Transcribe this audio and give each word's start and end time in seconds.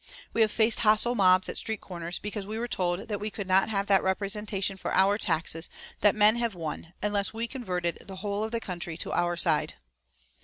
We 0.33 0.41
have 0.41 0.49
faced 0.51 0.79
hostile 0.79 1.13
mobs 1.13 1.47
at 1.47 1.59
street 1.59 1.79
corners, 1.79 2.17
because 2.17 2.47
we 2.47 2.57
were 2.57 2.67
told 2.67 3.01
that 3.07 3.19
we 3.19 3.29
could 3.29 3.45
not 3.45 3.69
have 3.69 3.85
that 3.85 4.01
representation 4.01 4.75
for 4.75 4.91
our 4.95 5.19
taxes 5.19 5.69
that 5.99 6.15
men 6.15 6.37
have 6.37 6.55
won 6.55 6.93
unless 7.03 7.35
we 7.35 7.45
converted 7.45 7.99
the 8.07 8.15
whole 8.15 8.43
of 8.43 8.49
the 8.49 8.59
country 8.59 8.97
to 8.97 9.11
our 9.13 9.37
side. 9.37 9.75